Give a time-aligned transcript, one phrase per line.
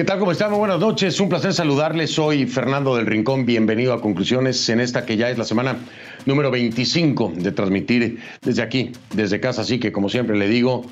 [0.00, 0.18] ¿Qué tal?
[0.18, 0.50] ¿Cómo están?
[0.56, 1.20] Buenas noches.
[1.20, 2.10] Un placer saludarles.
[2.12, 3.44] Soy Fernando del Rincón.
[3.44, 5.76] Bienvenido a Conclusiones en esta que ya es la semana
[6.24, 9.60] número 25 de transmitir desde aquí, desde casa.
[9.60, 10.86] Así que, como siempre le digo,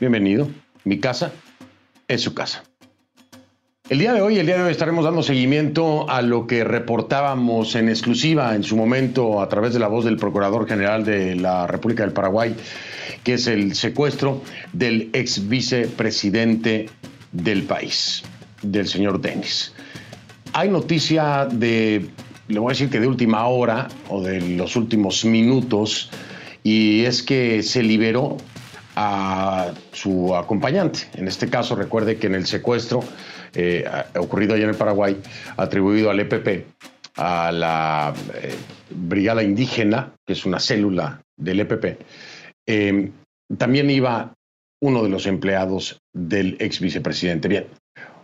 [0.00, 0.48] bienvenido.
[0.84, 1.32] Mi casa
[2.08, 2.64] es su casa.
[3.88, 7.76] El día de hoy, el día de hoy estaremos dando seguimiento a lo que reportábamos
[7.76, 11.68] en exclusiva en su momento a través de la voz del Procurador General de la
[11.68, 12.56] República del Paraguay,
[13.22, 16.88] que es el secuestro del ex vicepresidente
[17.30, 18.24] del país
[18.60, 19.72] del señor Denis.
[20.52, 22.06] Hay noticia de,
[22.48, 26.10] le voy a decir que de última hora o de los últimos minutos,
[26.64, 28.36] y es que se liberó
[28.96, 31.00] a su acompañante.
[31.14, 33.04] En este caso, recuerde que en el secuestro
[33.54, 33.84] eh,
[34.18, 35.20] ocurrido allá en el Paraguay,
[35.56, 36.66] atribuido al EPP,
[37.16, 38.54] a la eh,
[38.90, 42.00] Brigada Indígena, que es una célula del EPP,
[42.66, 43.10] eh,
[43.58, 44.34] también iba
[44.82, 47.48] uno de los empleados del ex vicepresidente.
[47.48, 47.66] Bien,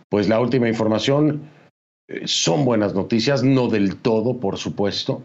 [0.09, 1.49] pues la última información
[2.07, 5.23] eh, son buenas noticias, no del todo, por supuesto,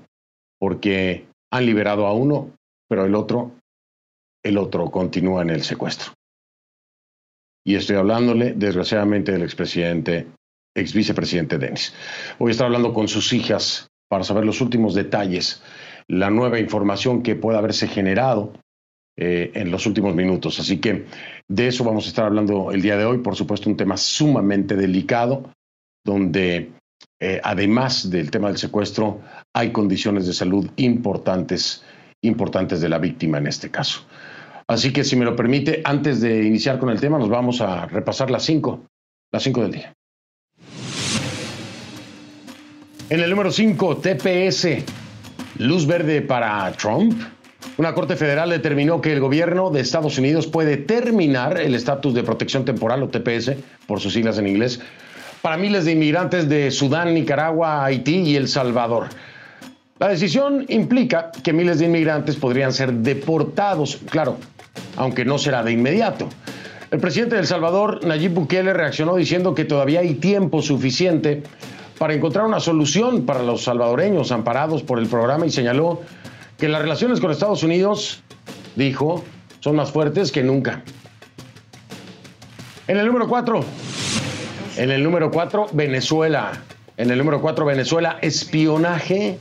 [0.58, 2.50] porque han liberado a uno,
[2.88, 3.52] pero el otro,
[4.42, 6.12] el otro continúa en el secuestro.
[7.68, 10.26] Y estoy hablándole, desgraciadamente, del expresidente,
[10.74, 11.92] ex vicepresidente Denis.
[12.38, 15.62] Voy a estar hablando con sus hijas para saber los últimos detalles,
[16.08, 18.54] la nueva información que pueda haberse generado
[19.18, 20.58] eh, en los últimos minutos.
[20.58, 21.04] Así que
[21.46, 23.18] de eso vamos a estar hablando el día de hoy.
[23.18, 25.52] Por supuesto, un tema sumamente delicado,
[26.06, 26.70] donde
[27.20, 29.20] eh, además del tema del secuestro,
[29.54, 31.84] hay condiciones de salud importantes,
[32.22, 34.06] importantes de la víctima en este caso.
[34.68, 37.86] Así que si me lo permite, antes de iniciar con el tema, nos vamos a
[37.86, 38.84] repasar las cinco,
[39.32, 39.94] las cinco del día.
[43.08, 44.84] En el número 5, TPS,
[45.56, 47.18] luz verde para Trump.
[47.78, 52.22] Una corte federal determinó que el gobierno de Estados Unidos puede terminar el estatus de
[52.22, 53.52] protección temporal o TPS,
[53.86, 54.80] por sus siglas en inglés,
[55.40, 59.06] para miles de inmigrantes de Sudán, Nicaragua, Haití y El Salvador.
[59.98, 64.38] La decisión implica que miles de inmigrantes podrían ser deportados, claro,
[64.96, 66.28] aunque no será de inmediato.
[66.90, 71.42] El presidente de El Salvador, Nayib Bukele, reaccionó diciendo que todavía hay tiempo suficiente
[71.98, 76.00] para encontrar una solución para los salvadoreños amparados por el programa y señaló
[76.56, 78.22] que las relaciones con Estados Unidos,
[78.74, 79.24] dijo,
[79.60, 80.82] son más fuertes que nunca.
[82.86, 83.64] En el número 4,
[84.78, 86.52] en el número 4, Venezuela.
[86.96, 89.38] En el número 4, Venezuela, espionaje.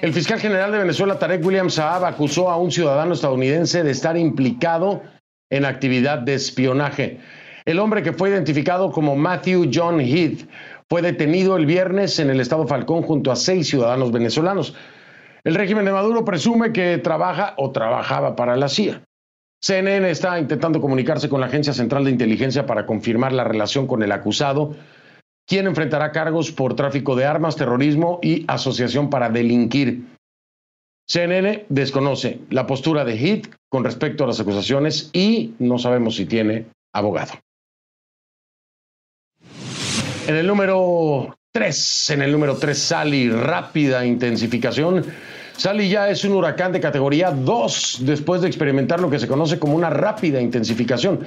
[0.00, 4.16] El fiscal general de Venezuela, Tarek William Saab, acusó a un ciudadano estadounidense de estar
[4.16, 5.02] implicado
[5.50, 7.20] en actividad de espionaje.
[7.64, 10.48] El hombre que fue identificado como Matthew John Heath
[10.88, 14.74] fue detenido el viernes en el estado Falcón junto a seis ciudadanos venezolanos.
[15.44, 19.02] El régimen de Maduro presume que trabaja o trabajaba para la CIA.
[19.60, 24.02] CNN está intentando comunicarse con la Agencia Central de Inteligencia para confirmar la relación con
[24.02, 24.74] el acusado,
[25.46, 30.04] quien enfrentará cargos por tráfico de armas, terrorismo y asociación para delinquir.
[31.08, 36.26] CNN desconoce la postura de HIT con respecto a las acusaciones y no sabemos si
[36.26, 37.32] tiene abogado.
[40.26, 45.04] En el número 3, en el número 3, Sally, rápida intensificación
[45.56, 49.58] Sally ya es un huracán de categoría 2 después de experimentar lo que se conoce
[49.58, 51.20] como una rápida intensificación.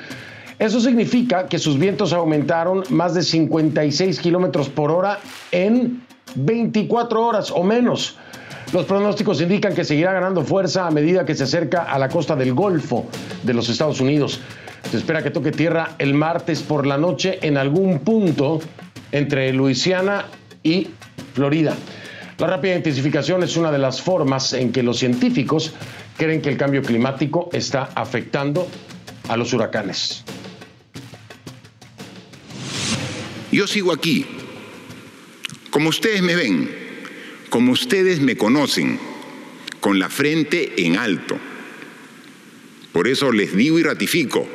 [0.57, 5.19] Eso significa que sus vientos aumentaron más de 56 kilómetros por hora
[5.51, 6.01] en
[6.35, 8.17] 24 horas o menos.
[8.71, 12.35] Los pronósticos indican que seguirá ganando fuerza a medida que se acerca a la costa
[12.35, 13.05] del Golfo
[13.44, 14.39] de los Estados Unidos.
[14.89, 18.59] Se espera que toque tierra el martes por la noche en algún punto
[19.11, 20.25] entre Luisiana
[20.63, 20.88] y
[21.33, 21.73] Florida.
[22.38, 25.73] La rápida intensificación es una de las formas en que los científicos
[26.17, 28.67] creen que el cambio climático está afectando
[29.29, 30.23] a los huracanes.
[33.55, 34.25] Yo sigo aquí,
[35.69, 36.69] como ustedes me ven,
[37.49, 38.99] como ustedes me conocen,
[39.79, 41.38] con la frente en alto.
[42.91, 44.45] Por eso les digo y ratifico,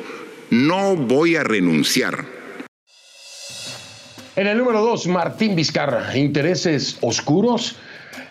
[0.51, 2.27] no voy a renunciar
[4.37, 7.75] en el número 2, Martín Vizcarra, intereses oscuros.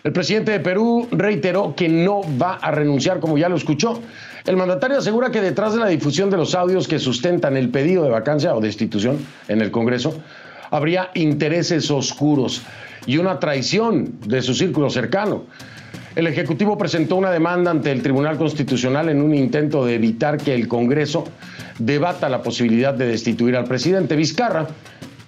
[0.03, 4.01] El presidente de Perú reiteró que no va a renunciar, como ya lo escuchó.
[4.45, 8.03] El mandatario asegura que detrás de la difusión de los audios que sustentan el pedido
[8.03, 10.23] de vacancia o destitución en el Congreso,
[10.71, 12.63] habría intereses oscuros
[13.05, 15.43] y una traición de su círculo cercano.
[16.15, 20.53] El Ejecutivo presentó una demanda ante el Tribunal Constitucional en un intento de evitar que
[20.53, 21.25] el Congreso
[21.77, 24.15] debata la posibilidad de destituir al presidente.
[24.15, 24.67] Vizcarra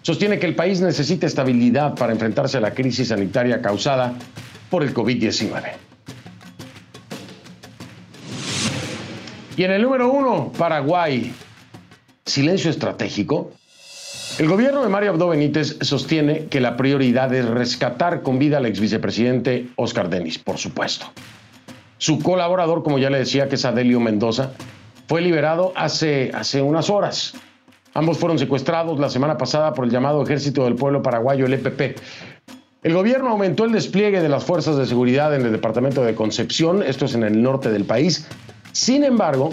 [0.01, 4.13] sostiene que el país necesita estabilidad para enfrentarse a la crisis sanitaria causada
[4.69, 5.62] por el COVID-19.
[9.56, 11.31] Y en el número uno, Paraguay.
[12.25, 13.51] Silencio estratégico.
[14.39, 18.65] El gobierno de Mario Abdo Benítez sostiene que la prioridad es rescatar con vida al
[18.65, 21.06] ex vicepresidente Oscar Denis, por supuesto.
[22.00, 24.53] Su colaborador, como ya le decía, que es Adelio Mendoza,
[25.07, 27.35] fue liberado hace, hace unas horas.
[27.94, 32.00] Ambos fueron secuestrados la semana pasada por el llamado Ejército del Pueblo Paraguayo, el EPP.
[32.81, 36.81] El gobierno aumentó el despliegue de las fuerzas de seguridad en el departamento de Concepción,
[36.81, 38.27] esto es en el norte del país.
[38.71, 39.51] Sin embargo,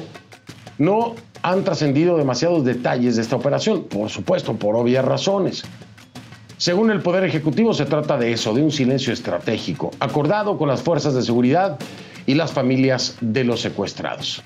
[0.79, 5.65] no han trascendido demasiados detalles de esta operación, por supuesto, por obvias razones.
[6.57, 10.83] Según el Poder Ejecutivo, se trata de eso, de un silencio estratégico, acordado con las
[10.83, 11.79] fuerzas de seguridad
[12.27, 14.43] y las familias de los secuestrados.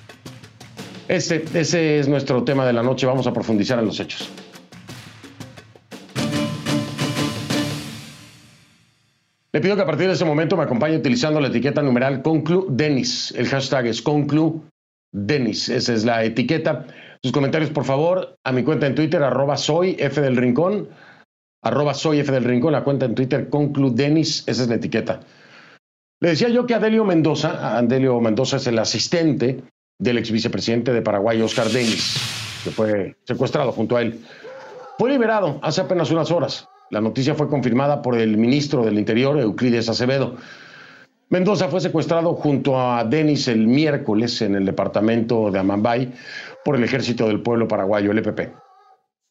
[1.08, 4.30] Ese, ese es nuestro tema de la noche, vamos a profundizar en los hechos.
[9.52, 12.66] Le pido que a partir de ese momento me acompañe utilizando la etiqueta numeral Conclu
[12.70, 13.32] Denis.
[13.36, 14.64] El hashtag es Conclu
[15.14, 16.86] Denis, esa es la etiqueta.
[17.22, 20.88] Sus comentarios, por favor, a mi cuenta en Twitter, arroba soy F del Rincón,
[21.62, 25.20] arroba soy F del Rincón, la cuenta en Twitter, conclu Denis, esa es la etiqueta.
[26.20, 29.62] Le decía yo que Adelio Mendoza, Adelio Mendoza es el asistente
[30.00, 32.16] del ex vicepresidente de Paraguay, Oscar Denis,
[32.64, 34.20] que fue secuestrado junto a él.
[34.98, 36.68] Fue liberado hace apenas unas horas.
[36.90, 40.36] La noticia fue confirmada por el ministro del Interior, Euclides Acevedo.
[41.34, 46.12] Mendoza fue secuestrado junto a Denis el miércoles en el departamento de Amambay
[46.64, 48.54] por el Ejército del Pueblo Paraguayo, el EPP.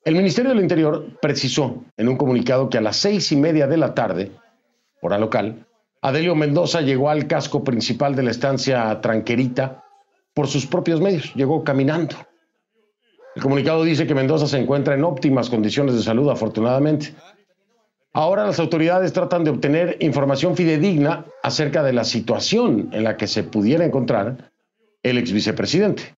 [0.03, 3.77] El Ministerio del Interior precisó en un comunicado que a las seis y media de
[3.77, 4.33] la tarde,
[5.01, 5.65] hora local,
[6.01, 9.81] Adelio Mendoza llegó al casco principal de la estancia Tranquerita
[10.33, 12.17] por sus propios medios, llegó caminando.
[13.33, 17.15] El comunicado dice que Mendoza se encuentra en óptimas condiciones de salud, afortunadamente.
[18.13, 23.25] Ahora las autoridades tratan de obtener información fidedigna acerca de la situación en la que
[23.25, 24.51] se pudiera encontrar
[25.01, 26.15] el ex vicepresidente.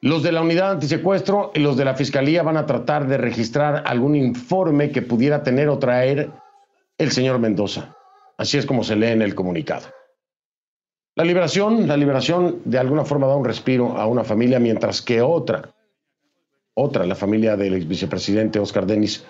[0.00, 3.84] Los de la unidad antisecuestro y los de la fiscalía van a tratar de registrar
[3.86, 6.30] algún informe que pudiera tener o traer
[6.98, 7.96] el señor Mendoza.
[8.36, 9.86] Así es como se lee en el comunicado.
[11.14, 15.22] La liberación, la liberación de alguna forma da un respiro a una familia, mientras que
[15.22, 15.74] otra,
[16.74, 19.24] otra, la familia del ex vicepresidente Oscar Denis,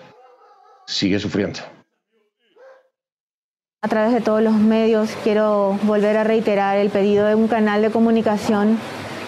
[0.87, 1.59] sigue sufriendo.
[3.83, 7.81] A través de todos los medios quiero volver a reiterar el pedido de un canal
[7.83, 8.79] de comunicación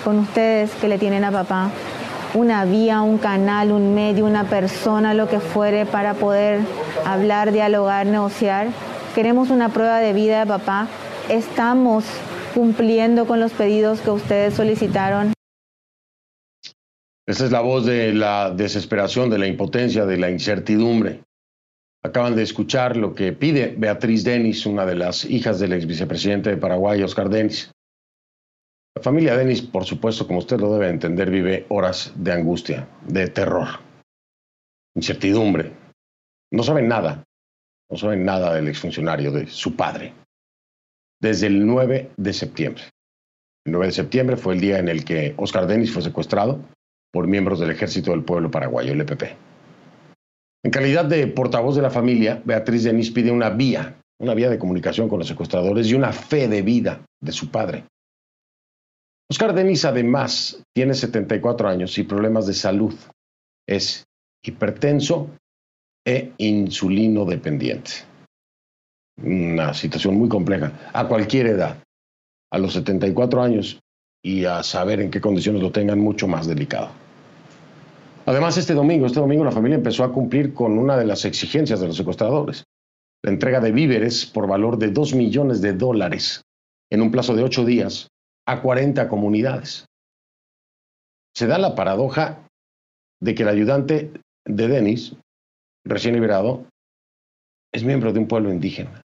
[0.03, 1.69] con ustedes que le tienen a papá.
[2.33, 6.61] Una vía, un canal, un medio, una persona, lo que fuere para poder
[7.05, 8.67] hablar, dialogar, negociar.
[9.13, 10.87] Queremos una prueba de vida de papá.
[11.27, 12.05] Estamos
[12.53, 15.33] cumpliendo con los pedidos que ustedes solicitaron.
[17.27, 21.21] Esa es la voz de la desesperación, de la impotencia, de la incertidumbre.
[22.01, 26.49] Acaban de escuchar lo que pide Beatriz Denis, una de las hijas del ex vicepresidente
[26.49, 27.71] de Paraguay, Oscar Denis.
[28.95, 33.27] La familia Denis, por supuesto, como usted lo debe entender, vive horas de angustia, de
[33.27, 33.67] terror,
[34.95, 35.73] incertidumbre.
[36.51, 37.23] No saben nada,
[37.89, 40.13] no saben nada del exfuncionario, de su padre,
[41.21, 42.83] desde el 9 de septiembre.
[43.65, 46.63] El 9 de septiembre fue el día en el que Oscar Denis fue secuestrado
[47.11, 49.48] por miembros del Ejército del Pueblo Paraguayo, el EPP.
[50.63, 54.59] En calidad de portavoz de la familia, Beatriz Denis pide una vía, una vía de
[54.59, 57.85] comunicación con los secuestradores y una fe de vida de su padre.
[59.31, 62.93] Oscar Denis además tiene 74 años y problemas de salud.
[63.67, 64.05] Es
[64.43, 65.29] hipertenso
[66.05, 67.91] e insulino dependiente.
[69.21, 71.77] Una situación muy compleja a cualquier edad.
[72.51, 73.79] A los 74 años
[74.23, 76.91] y a saber en qué condiciones lo tengan mucho más delicado.
[78.29, 81.79] Además, este domingo, este domingo la familia empezó a cumplir con una de las exigencias
[81.79, 82.63] de los secuestradores,
[83.23, 86.43] la entrega de víveres por valor de 2 millones de dólares
[86.91, 88.09] en un plazo de ocho días
[88.47, 89.87] a 40 comunidades.
[91.35, 92.47] Se da la paradoja
[93.19, 94.11] de que el ayudante
[94.45, 95.15] de Denis,
[95.83, 96.67] recién liberado,
[97.73, 99.01] es miembro de un pueblo indígena.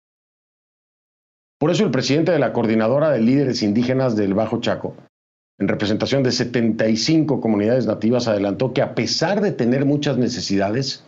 [1.60, 4.98] Por eso el presidente de la Coordinadora de Líderes Indígenas del Bajo Chaco
[5.62, 11.06] en representación de 75 comunidades nativas, adelantó que a pesar de tener muchas necesidades,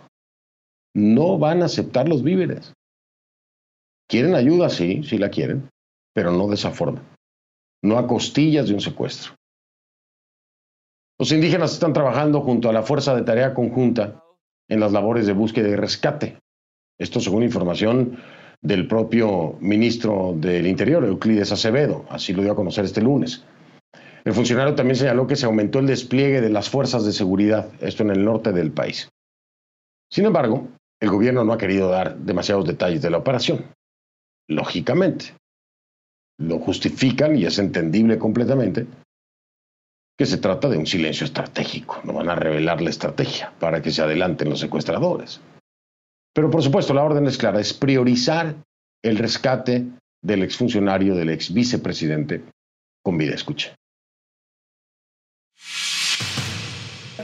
[0.96, 2.72] no van a aceptar los víveres.
[4.08, 5.72] Quieren ayuda, sí, sí la quieren,
[6.14, 7.02] pero no de esa forma,
[7.84, 9.34] no a costillas de un secuestro.
[11.20, 14.24] Los indígenas están trabajando junto a la Fuerza de Tarea Conjunta
[14.70, 16.38] en las labores de búsqueda y rescate.
[17.00, 18.20] Esto según información
[18.62, 23.44] del propio ministro del Interior, Euclides Acevedo, así lo dio a conocer este lunes.
[24.24, 28.04] El funcionario también señaló que se aumentó el despliegue de las fuerzas de seguridad, esto
[28.04, 29.10] en el norte del país.
[30.10, 30.70] Sin embargo,
[31.02, 33.66] el gobierno no ha querido dar demasiados detalles de la operación.
[34.48, 35.36] Lógicamente,
[36.40, 38.88] lo justifican y es entendible completamente
[40.18, 42.00] que se trata de un silencio estratégico.
[42.04, 45.42] No van a revelar la estrategia para que se adelanten los secuestradores.
[46.34, 48.56] Pero por supuesto, la orden es clara, es priorizar
[49.04, 49.86] el rescate
[50.22, 52.44] del exfuncionario, del ex vicepresidente
[53.04, 53.36] con vida.
[53.36, 53.76] Escuche.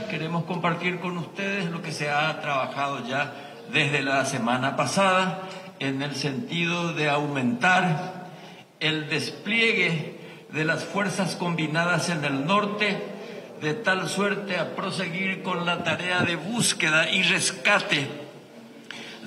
[0.08, 3.32] Queremos compartir con ustedes lo que se ha trabajado ya
[3.72, 5.42] desde la semana pasada
[5.78, 8.28] en el sentido de aumentar
[8.80, 10.20] el despliegue
[10.52, 13.02] de las fuerzas combinadas en el norte,
[13.60, 18.08] de tal suerte a proseguir con la tarea de búsqueda y rescate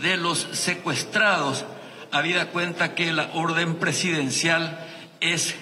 [0.02, 1.66] de los secuestrados,
[2.12, 4.80] habida cuenta que la orden presidencial
[5.20, 5.56] es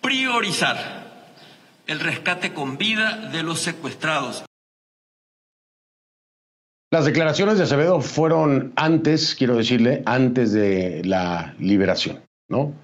[0.00, 0.99] priorizar
[1.86, 4.44] el rescate con vida de los secuestrados.
[6.92, 12.74] Las declaraciones de Acevedo fueron antes, quiero decirle, antes de la liberación, ¿no?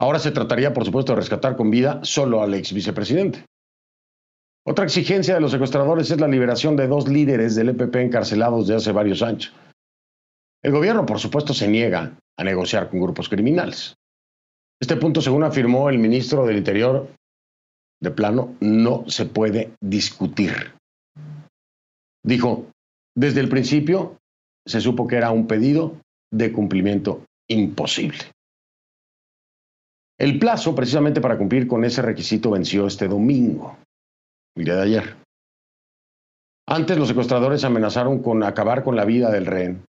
[0.00, 3.44] Ahora se trataría, por supuesto, de rescatar con vida solo al ex vicepresidente.
[4.66, 8.74] Otra exigencia de los secuestradores es la liberación de dos líderes del EPP encarcelados de
[8.74, 9.54] hace varios años.
[10.62, 13.94] El gobierno, por supuesto, se niega a negociar con grupos criminales.
[14.80, 17.08] Este punto, según afirmó el ministro del Interior,
[18.04, 20.74] de plano, no se puede discutir.
[22.24, 22.70] Dijo,
[23.16, 24.18] desde el principio
[24.66, 26.00] se supo que era un pedido
[26.32, 28.18] de cumplimiento imposible.
[30.18, 33.76] El plazo precisamente para cumplir con ese requisito venció este domingo,
[34.56, 35.16] el día de ayer.
[36.66, 39.84] Antes los secuestradores amenazaron con acabar con la vida del rehén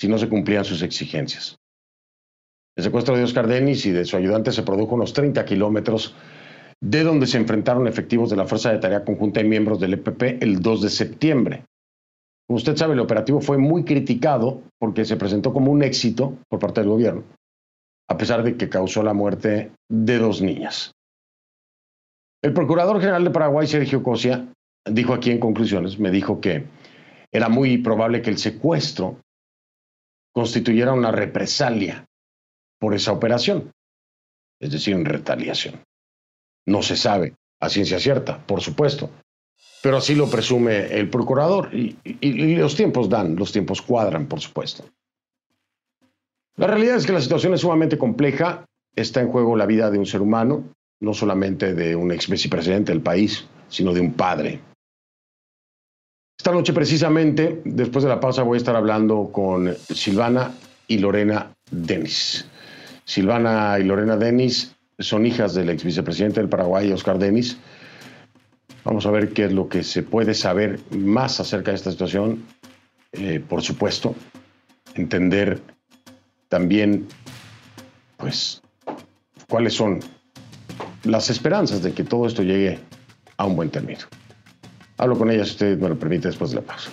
[0.00, 1.56] si no se cumplían sus exigencias.
[2.76, 6.16] El secuestro de Oscar Denis y de su ayudante se produjo unos 30 kilómetros
[6.82, 10.42] de donde se enfrentaron efectivos de la Fuerza de Tarea Conjunta y miembros del EPP
[10.42, 11.64] el 2 de septiembre.
[12.46, 16.60] Como usted sabe, el operativo fue muy criticado porque se presentó como un éxito por
[16.60, 17.24] parte del gobierno
[18.12, 20.92] a pesar de que causó la muerte de dos niñas.
[22.42, 24.52] El Procurador General de Paraguay, Sergio Cosia,
[24.84, 26.66] dijo aquí en conclusiones, me dijo que
[27.32, 29.20] era muy probable que el secuestro
[30.34, 32.04] constituyera una represalia
[32.78, 33.70] por esa operación,
[34.60, 35.82] es decir, en retaliación.
[36.66, 39.10] No se sabe a ciencia cierta, por supuesto,
[39.82, 41.96] pero así lo presume el procurador y,
[42.54, 44.84] los tiempos dan, los tiempos cuadran, por supuesto.
[46.56, 48.64] La realidad es que la situación es sumamente compleja.
[48.94, 50.64] Está en juego la vida de un ser humano,
[51.00, 54.60] no solamente de un ex vicepresidente del país, sino de un padre.
[56.38, 60.52] Esta noche precisamente, después de la pausa, voy a estar hablando con Silvana
[60.86, 62.46] y Lorena Denis.
[63.04, 67.56] Silvana y Lorena Denis son hijas del ex vicepresidente del Paraguay, Oscar Denis.
[68.84, 72.44] Vamos a ver qué es lo que se puede saber más acerca de esta situación.
[73.12, 74.14] Eh, por supuesto,
[74.94, 75.60] entender
[76.48, 77.06] también,
[78.16, 78.62] pues,
[79.48, 80.00] cuáles son
[81.04, 82.78] las esperanzas de que todo esto llegue
[83.36, 84.00] a un buen término.
[84.98, 86.90] Hablo con ellas, si usted me lo permite, después de la pausa.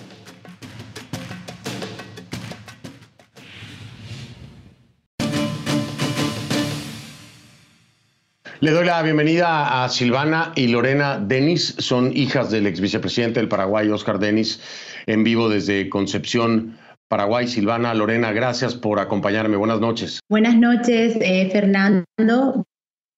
[8.61, 13.47] Le doy la bienvenida a Silvana y Lorena Denis, son hijas del ex vicepresidente del
[13.47, 14.59] Paraguay, Oscar Denis,
[15.05, 17.47] en vivo desde Concepción, Paraguay.
[17.47, 19.55] Silvana, Lorena, gracias por acompañarme.
[19.55, 20.19] Buenas noches.
[20.29, 22.03] Buenas noches, eh, Fernando.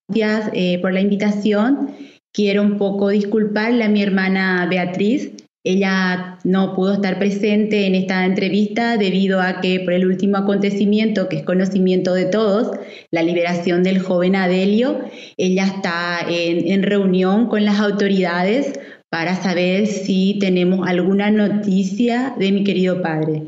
[0.07, 1.95] Gracias eh, por la invitación.
[2.31, 5.31] Quiero un poco disculparle a mi hermana Beatriz.
[5.63, 11.30] Ella no pudo estar presente en esta entrevista debido a que por el último acontecimiento,
[11.30, 12.72] que es conocimiento de todos,
[13.12, 15.01] la liberación del joven Adelio,
[15.38, 18.74] ella está en reunión con las autoridades
[19.12, 23.44] para saber si tenemos alguna noticia de mi querido padre.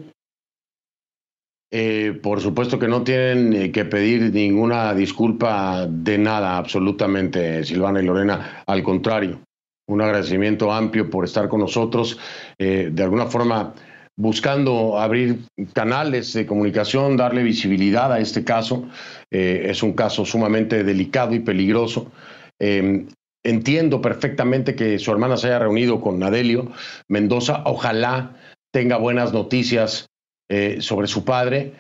[1.76, 8.00] Eh, por supuesto que no tienen eh, que pedir ninguna disculpa de nada, absolutamente, Silvana
[8.00, 8.64] y Lorena.
[8.68, 9.40] Al contrario,
[9.88, 12.20] un agradecimiento amplio por estar con nosotros,
[12.58, 13.74] eh, de alguna forma
[14.16, 15.40] buscando abrir
[15.74, 18.88] canales de comunicación, darle visibilidad a este caso.
[19.32, 22.12] es un caso sumamente delicado y peligroso.
[22.60, 23.08] Em,
[23.44, 26.72] entiendo perfectamente que su hermana se haya reunido con Nadelio
[27.10, 27.64] Mendoza.
[27.66, 28.36] Ojalá
[28.74, 30.08] tenga buenas noticias
[30.50, 31.74] eh, sobre su padre.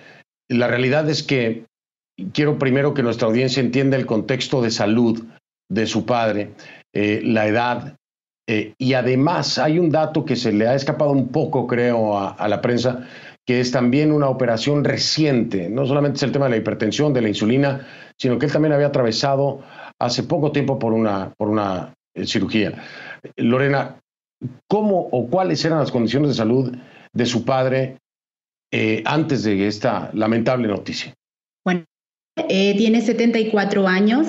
[0.49, 1.65] La realidad es que
[2.33, 5.23] quiero primero que nuestra audiencia entienda el contexto de salud
[5.69, 6.51] de su padre,
[6.93, 7.97] eh, la edad,
[8.47, 12.47] eh, y además hay un dato que se le ha escapado un poco, creo, a,
[12.47, 13.07] la prensa,
[13.45, 15.69] que es también una operación reciente.
[15.69, 18.73] No solamente es el tema de la hipertensión, de la insulina, sino que él también
[18.73, 19.61] había atravesado
[19.99, 21.93] hace poco tiempo por una, por una
[22.25, 22.83] cirugía.
[23.37, 23.99] Lorena,
[24.67, 26.75] ¿cómo o cuáles eran las condiciones de salud
[27.13, 27.97] de su padre
[28.71, 31.13] eh, antes de esta lamentable noticia?
[31.63, 31.85] Bueno,
[32.35, 34.27] eh, tiene 74 años.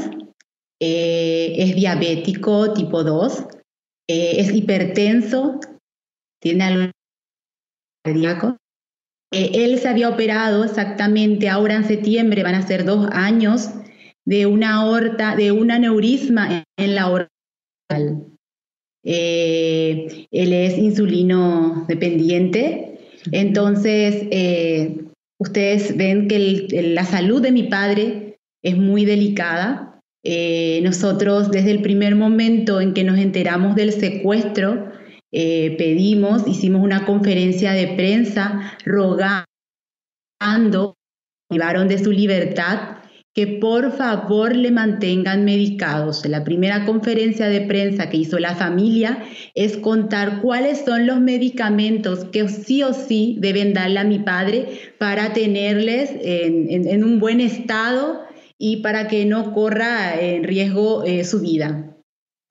[0.86, 3.46] Es diabético tipo 2,
[4.06, 5.60] es hipertenso,
[6.40, 6.90] tiene algo
[8.04, 8.56] cardíaco.
[9.30, 13.70] él se había operado exactamente ahora en septiembre, van a ser dos años,
[14.26, 17.28] de una aorta, de un aneurisma en la aorta.
[19.06, 22.98] Eh, él es insulino dependiente,
[23.32, 25.04] entonces eh,
[25.38, 29.93] ustedes ven que la salud de mi padre es muy delicada.
[30.24, 34.92] Eh, nosotros desde el primer momento en que nos enteramos del secuestro,
[35.30, 39.46] pedimos, hicimos una conferencia de prensa rogando,
[41.48, 42.94] privaron de su libertad
[43.34, 46.24] que por favor le mantengan medicados.
[46.24, 52.26] La primera conferencia de prensa que hizo la familia es contar cuáles son los medicamentos
[52.26, 58.20] que sí o sí deben darle a mi padre para tenerles en, un buen estado
[58.66, 61.94] y para que no corra en riesgo eh, su vida.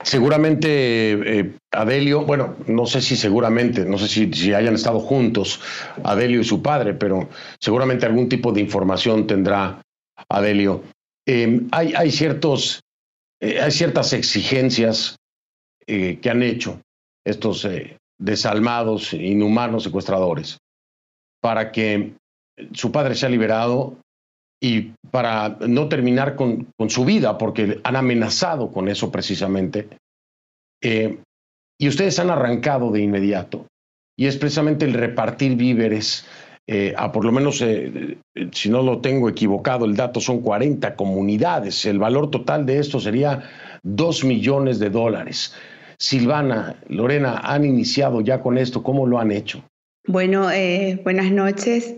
[0.03, 5.59] Seguramente, eh, Adelio, bueno, no sé si seguramente, no sé si, hayan estado juntos,
[6.03, 7.29] Adelio y su padre, pero
[7.59, 9.81] seguramente algún tipo de información tendrá
[10.29, 10.83] Adelio.
[11.25, 12.81] Em, hay, ciertos,
[13.41, 15.15] eh, hay ciertas exigencias
[15.87, 16.79] que han hecho
[17.25, 17.67] estos
[18.19, 20.59] desalmados, inhumanos secuestradores
[21.41, 22.13] para que
[22.71, 23.97] su padre sea liberado
[24.63, 29.89] y para no terminar con, con su vida, porque han amenazado con eso precisamente.
[30.81, 33.65] y ustedes han arrancado de inmediato.
[34.17, 36.25] Y es precisamente el repartir víveres
[36.65, 40.41] eh, a por lo menos, eh, eh, si no lo tengo equivocado, el dato son
[40.41, 41.85] 40 comunidades.
[41.85, 43.43] El valor total de esto sería
[43.83, 45.53] 2 millones de dólares.
[45.97, 48.81] Silvana, Lorena, ¿han iniciado ya con esto?
[48.81, 49.63] ¿Cómo lo han hecho?
[50.07, 50.47] Bueno,
[51.03, 51.95] buenas noches.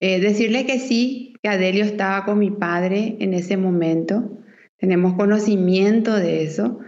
[0.00, 4.30] Decirle que sí, que Adelio estaba con mi padre en ese momento.
[4.78, 6.80] Tenemos conocimiento de eso.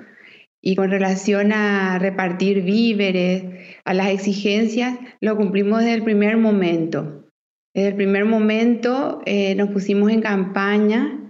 [0.61, 3.45] Y con relación a repartir víveres,
[3.85, 7.25] a las exigencias, lo cumplimos desde el primer momento.
[7.75, 11.21] Desde el primer momento eh, nos pusimos en campaña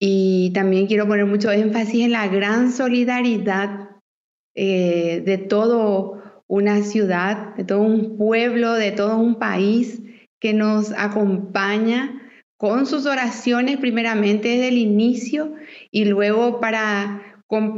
[0.00, 3.90] y también quiero poner mucho énfasis en la gran solidaridad
[4.56, 10.02] eh, de toda una ciudad, de todo un pueblo, de todo un país
[10.42, 12.20] que nos acompaña
[12.56, 15.54] con sus oraciones primeramente desde el inicio
[15.92, 17.32] y luego para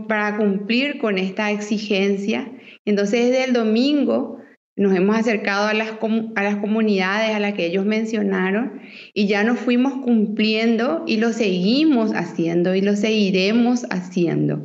[0.08, 2.48] para cumplir con esta exigencia.
[2.84, 4.38] Entonces, desde el domingo
[4.76, 5.92] nos hemos acercado a las,
[6.36, 8.80] a las comunidades a las que ellos mencionaron
[9.12, 14.62] y ya nos fuimos cumpliendo y lo seguimos haciendo y lo seguiremos haciendo.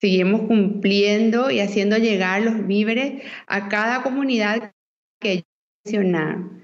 [0.00, 4.72] Seguimos cumpliendo y haciendo llegar los víveres a cada comunidad
[5.20, 5.46] que ellos
[5.84, 6.61] mencionaron.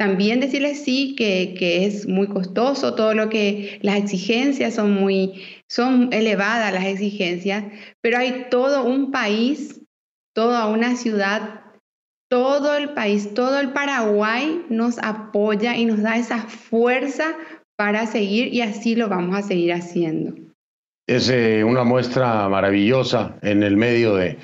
[0.00, 5.42] También decirles sí que, que, es muy costoso, todo lo que las exigencias son muy,
[5.68, 7.64] son elevadas las exigencias,
[8.00, 9.82] pero hay todo un país,
[10.34, 11.60] toda una ciudad,
[12.30, 17.36] todo el país, todo el Paraguay nos apoya y nos da esa fuerza
[17.76, 20.32] para seguir y así lo vamos a seguir haciendo.
[21.06, 24.38] Es eh, una muestra maravillosa en el medio de,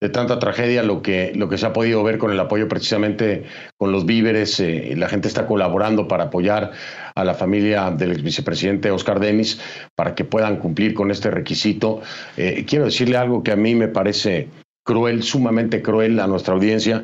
[0.00, 3.44] de tanta tragedia, lo que, lo que se ha podido ver con el apoyo precisamente
[3.76, 6.72] con los víveres, eh, la gente está colaborando para apoyar
[7.14, 9.60] a la familia del vicepresidente Oscar Denis
[9.94, 12.00] para que puedan cumplir con este requisito.
[12.38, 14.48] Eh, quiero decirle algo que a mí me parece
[14.86, 17.02] cruel, sumamente cruel a nuestra audiencia.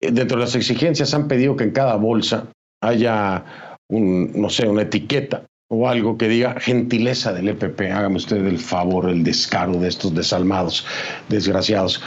[0.00, 2.48] Eh, dentro de las exigencias han pedido que en cada bolsa
[2.82, 7.80] haya un, no sé, una etiqueta o algo que diga gentileza del EPP.
[7.92, 10.84] Hágame usted el favor, el descaro de estos desalmados,
[11.28, 12.02] desgraciados,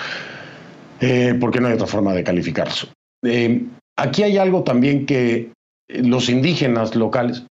[1.00, 2.92] eh, porque no hay otra forma de calificarlos.
[3.24, 3.66] Eh,
[3.98, 5.52] aquí hay algo también que
[5.90, 7.46] los indígenas locales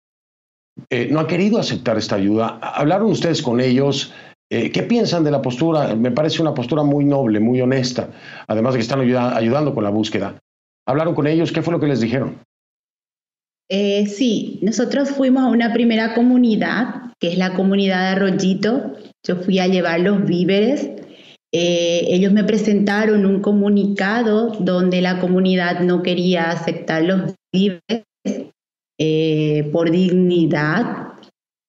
[0.90, 2.60] eh, no han querido aceptar esta ayuda.
[2.62, 4.14] ¿Hablaron ustedes con ellos?
[4.50, 5.96] ¿Qué piensan de la postura?
[5.96, 8.10] Me parece una postura muy noble, muy honesta,
[8.48, 10.36] además de que están ayudando con la búsqueda.
[10.86, 11.54] ¿Hablaron con ellos?
[11.54, 12.36] ¿Qué fue lo que les dijeron?
[13.70, 18.94] Eh, sí, nosotros fuimos a una primera comunidad, que es la comunidad de Arroyito.
[19.26, 20.90] Yo fui a llevar los víveres.
[21.54, 28.04] Eh, ellos me presentaron un comunicado donde la comunidad no quería aceptar los víveres
[29.00, 31.14] eh, por dignidad,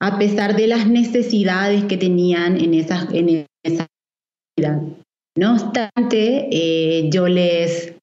[0.00, 3.86] a pesar de las necesidades que tenían en esa, en esa
[4.56, 4.82] comunidad.
[5.36, 7.94] No obstante, yo les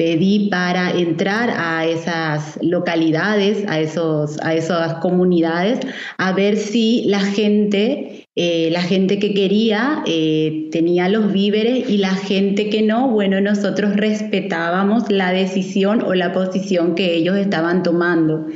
[0.00, 5.78] pedí para entrar a esas localidades, a, esos, a esas comunidades,
[6.16, 11.98] a ver si la gente, eh, la gente que quería eh, tenía los víveres y
[11.98, 17.82] la gente que no, bueno, nosotros respetábamos la decisión o la posición que ellos estaban
[17.82, 18.46] tomando.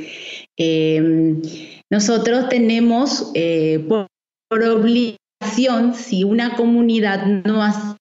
[0.57, 1.43] Em,
[1.91, 4.07] nosotros tenemos eh, por,
[4.49, 4.63] por
[5.93, 7.95] si una comunidad no hace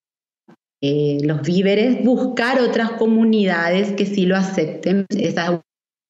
[0.87, 5.63] eh, los víveres, buscar otras comunidades que sí lo acepten, esa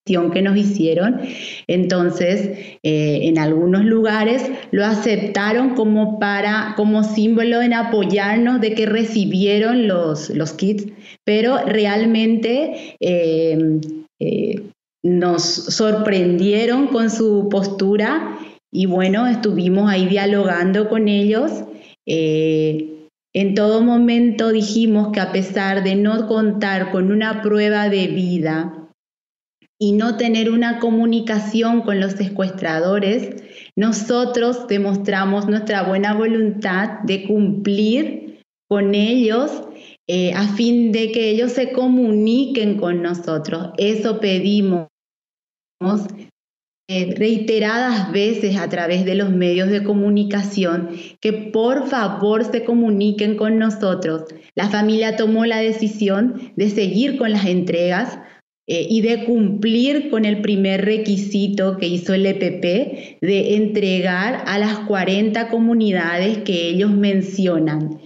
[0.04, 1.20] que nos hicieron.
[1.68, 2.50] Entonces,
[2.82, 9.86] eh, en algunos lugares lo aceptaron como para, como símbolo en apoyarnos de que recibieron
[9.86, 10.86] los, los kits,
[11.24, 13.80] pero realmente eh,
[15.04, 18.40] nos sorprendieron con su postura
[18.72, 21.62] y bueno, estuvimos ahí dialogando con ellos.
[23.34, 28.88] En todo momento dijimos que a pesar de no contar con una prueba de vida
[29.78, 33.42] y no tener una comunicación con los secuestradores,
[33.76, 39.64] nosotros demostramos nuestra buena voluntad de cumplir con ellos
[40.06, 43.70] eh, a fin de que ellos se comuniquen con nosotros.
[43.78, 44.86] Eso pedimos
[46.86, 53.38] eh, reiteradas veces a través de los medios de comunicación que por favor se comuniquen
[53.38, 54.24] con nosotros.
[54.54, 58.18] La familia tomó la decisión de seguir con las entregas
[58.66, 64.58] eh, y de cumplir con el primer requisito que hizo el EPP de entregar a
[64.58, 67.98] las 40 comunidades que ellos mencionan.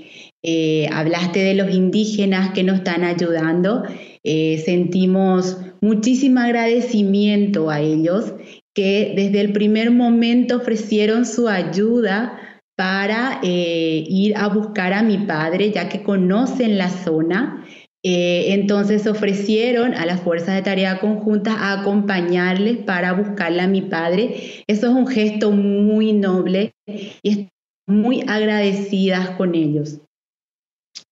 [0.45, 3.83] Eh, hablaste de los indígenas que nos están ayudando.
[4.23, 8.35] sentimos muchísimo agradecimiento a ellos
[8.75, 12.39] que desde el primer momento ofrecieron su ayuda
[12.77, 17.65] para eh, ir a buscar a mi padre, ya que conocen la zona.
[18.05, 23.83] Eh, entonces ofrecieron a las fuerzas de tarea conjuntas a acompañarles para buscarle a mi
[23.83, 24.63] padre.
[24.69, 27.49] Eso es un gesto muy noble y estoy
[27.89, 29.99] muy agradecidas con ellos.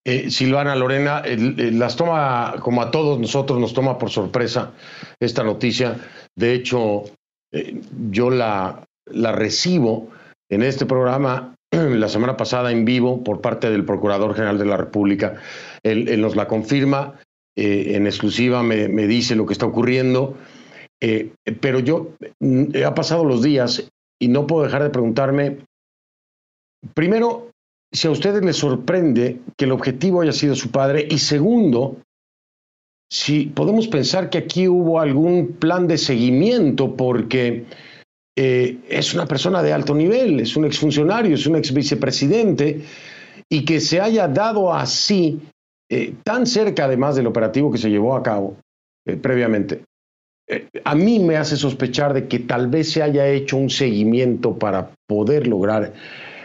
[0.05, 4.73] Eh, Silvana, Lorena, las toma, como a todos nosotros, nos toma por sorpresa
[5.19, 5.97] esta noticia.
[6.37, 7.03] De hecho,
[7.53, 7.81] eh,
[8.11, 10.09] yo la, recibo
[10.51, 14.77] en este programa la semana pasada en vivo por parte del Procurador General de la
[14.77, 15.37] República.
[15.83, 17.21] Él, nos la confirma,
[17.57, 20.37] eh, en exclusiva me, dice lo que está ocurriendo,
[21.01, 25.59] eh, pero yo he ha pasado los días y no puedo dejar de preguntarme,
[26.95, 27.51] primero,
[27.93, 31.99] si a ustedes les sorprende que el objetivo haya sido su padre y segundo,
[33.11, 37.65] si podemos pensar que aquí hubo algún plan de seguimiento porque
[38.37, 42.83] eh, es una persona de alto nivel, es un exfuncionario, es un ex vicepresidente
[43.49, 45.41] y que se haya dado así,
[45.89, 48.57] eh, tan cerca además del operativo que se llevó a cabo
[49.07, 49.83] eh, previamente.
[50.85, 54.91] a mí me hace sospechar de que tal vez se haya hecho un seguimiento para
[55.09, 55.93] poder lograr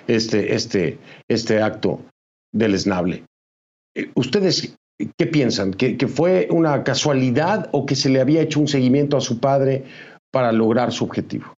[0.07, 0.97] este, este,
[1.27, 2.01] este acto
[2.51, 3.23] deleznable.
[4.15, 4.75] ¿Ustedes
[5.17, 5.73] ¿Qué piensan?
[5.73, 9.83] ¿Que, fue una casualidad o que se le había hecho un seguimiento a su padre
[10.31, 11.53] para lograr su objetivo?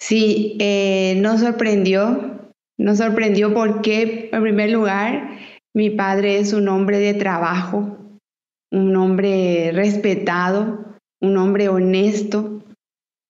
[0.00, 2.40] Sí, eh, nos sorprendió.
[2.78, 5.38] Nos sorprendió porque, en primer lugar,
[5.74, 7.98] mi padre es un hombre de trabajo,
[8.72, 10.84] un hombre respetado,
[11.20, 12.62] un hombre honesto,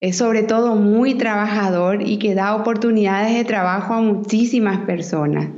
[0.01, 5.51] es sobre todo muy trabajador y que da oportunidades de trabajo a muchísimas personas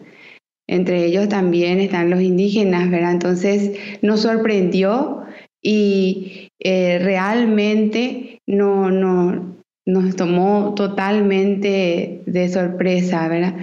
[0.67, 3.13] entre ellos también están los indígenas, ¿verdad?
[3.13, 5.23] Entonces nos sorprendió
[5.63, 9.55] y eh, realmente no, no,
[9.87, 13.57] nos tomó totalmente de sorpresa, ¿verdad?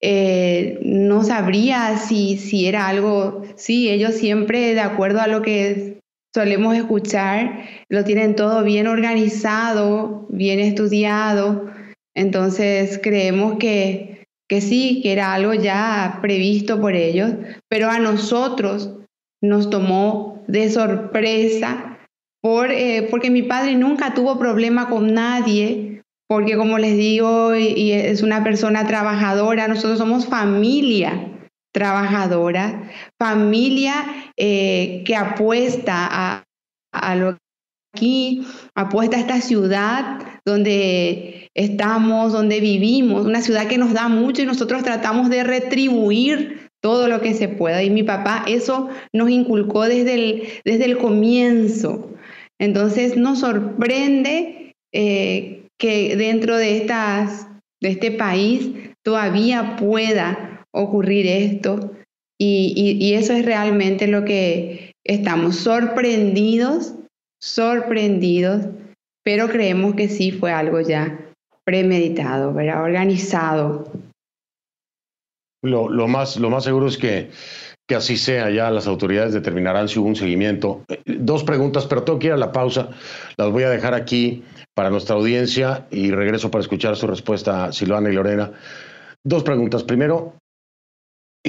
[0.00, 6.00] Eh, no sabría si, si era algo, sí, ellos siempre, de acuerdo a lo que
[6.34, 11.70] solemos escuchar, lo tienen todo bien organizado, bien estudiado,
[12.14, 14.17] entonces creemos que
[14.48, 17.32] que sí, que era algo ya previsto por ellos,
[17.68, 18.94] pero a nosotros
[19.42, 21.98] nos tomó de sorpresa
[22.40, 27.92] por, eh, porque mi padre nunca tuvo problema con nadie, porque como les digo, y,
[27.92, 31.34] es una persona trabajadora, nosotros somos familia
[31.72, 36.44] trabajadora, familia eh, que apuesta a,
[36.92, 37.36] a lo
[37.92, 44.42] aquí, apuesta a esta ciudad donde estamos, donde vivimos, una ciudad que nos da mucho
[44.42, 47.82] y nosotros tratamos de retribuir todo lo que se pueda.
[47.82, 52.14] Y mi papá eso nos inculcó desde el, desde el comienzo.
[52.60, 57.48] Entonces nos sorprende eh, que dentro de, estas,
[57.80, 58.70] de este país
[59.04, 61.92] todavía pueda ocurrir esto.
[62.40, 66.94] y eso es realmente lo que estamos sorprendidos,
[67.40, 68.66] sorprendidos,
[69.24, 71.18] pero creemos que sí fue algo ya
[71.64, 72.82] premeditado, ¿verdad?
[72.82, 73.92] organizado.
[75.62, 77.30] Lo, más, seguro es que,
[77.86, 80.84] que así sea, ya las autoridades determinarán si hubo un seguimiento.
[80.88, 82.90] Eh, dos preguntas, pero tengo que ir a la pausa.
[83.36, 88.08] Las voy a dejar aquí para nuestra audiencia y regreso para escuchar su respuesta, Silvana
[88.08, 88.52] y Lorena.
[89.24, 89.82] dos preguntas.
[89.82, 90.34] Primero,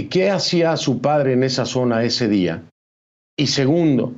[0.10, 2.64] ¿qué hacía su padre en esa zona ese día?
[3.38, 4.16] Y segundo,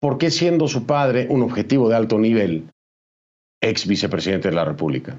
[0.00, 2.70] ¿por qué siendo su padre un objetivo de alto nivel,
[3.60, 5.18] ex vicepresidente de la República?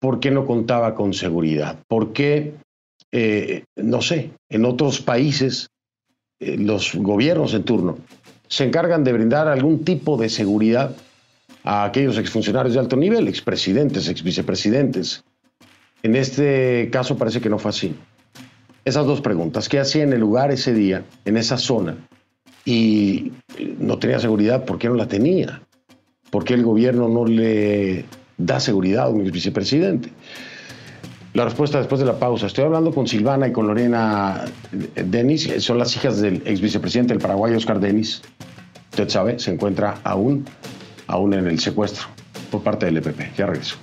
[0.00, 1.78] ¿Por qué no contaba con seguridad?
[1.88, 2.54] ¿Por qué,
[3.12, 5.68] eh, no sé, en otros países
[6.40, 7.98] eh, los gobiernos en turno
[8.48, 10.94] se encargan de brindar algún tipo de seguridad
[11.64, 15.24] a aquellos exfuncionarios de alto nivel, expresidentes, exvicepresidentes?
[16.02, 17.96] En este caso parece que no fue así.
[18.84, 21.96] Esas dos preguntas, ¿qué hacía en el lugar ese día, en esa zona?
[22.66, 23.32] Y
[23.78, 25.62] no tenía seguridad, ¿por qué no la tenía?
[26.30, 28.04] ¿Por qué el gobierno no le
[28.36, 30.10] da seguridad a un vicepresidente?
[31.32, 32.46] La respuesta después de la pausa.
[32.46, 37.22] Estoy hablando con Silvana y con Lorena Denis, son las hijas del ex vicepresidente del
[37.22, 38.22] Paraguay, Oscar Denis.
[38.90, 40.44] Usted sabe, se encuentra aún,
[41.06, 42.06] aún en el secuestro
[42.50, 43.36] por parte del EPP.
[43.36, 43.76] Ya regreso.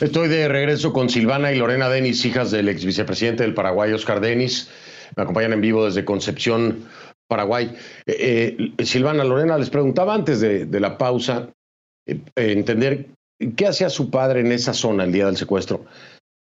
[0.00, 4.20] Estoy de regreso con Silvana y Lorena Denis, hijas del ex vicepresidente del Paraguay, Oscar
[4.20, 4.68] Denis.
[5.16, 6.84] Me acompañan en vivo desde Concepción,
[7.26, 7.74] Paraguay.
[8.04, 11.48] Eh, eh, Silvana, Lorena, les preguntaba antes de, la pausa
[12.06, 13.06] eh, entender
[13.56, 15.86] qué hacía su padre en esa zona el día del secuestro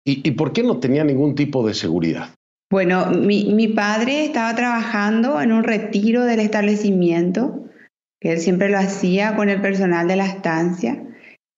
[0.05, 2.31] y, por qué no tenía ningún tipo de seguridad.
[2.71, 7.65] Bueno, mi, mi padre estaba trabajando en un retiro del establecimiento,
[8.21, 11.01] que él siempre lo hacía con el personal de la estancia.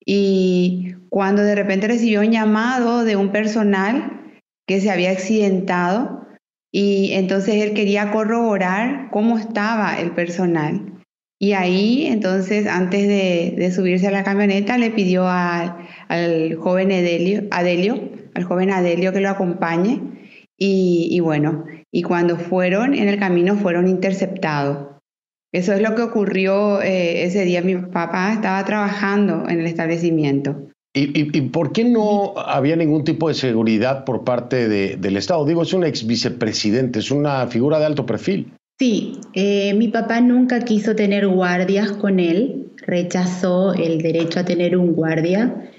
[0.07, 6.27] Y cuando de repente recibió un llamado de un personal que se había accidentado,
[6.73, 10.93] y entonces él quería corroborar cómo estaba el personal.
[11.39, 18.11] Y ahí, entonces, antes de, subirse a la camioneta, le pidió al joven Adelio, Adelio,
[18.35, 20.01] al joven Adelio que lo acompañe.
[20.59, 24.96] Y, bueno, y cuando fueron en el camino fueron interceptados.
[25.57, 27.63] Eso es lo que ocurrió eh, ese día.
[27.63, 30.69] Mi papá estaba trabajando en el establecimiento.
[30.93, 35.47] ¿Y, por qué no había ningún tipo de seguridad por parte del Estado?
[35.47, 38.53] Digo, es un ex vicepresidente, es una figura de alto perfil.
[38.79, 44.77] Sí, eh, mi papá nunca quiso tener guardias con él, rechazó el derecho a tener
[44.77, 45.71] un guardia.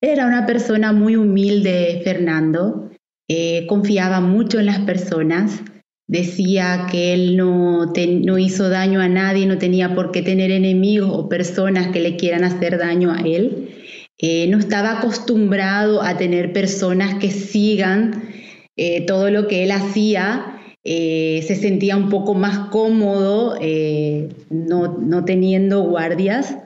[0.00, 2.90] Era una persona muy humilde, Fernando,
[3.28, 5.62] eh, confiaba mucho en las personas,
[6.10, 11.08] decía que él no, no hizo daño a nadie, no tenía por qué tener enemigos
[11.12, 13.68] o personas que le quieran hacer daño a él.
[14.18, 18.24] Eh, no estaba acostumbrado a tener personas que sigan
[18.76, 23.56] eh, todo lo que él hacía, eh, se sentía un poco más cómodo
[24.50, 26.56] no, teniendo guardias.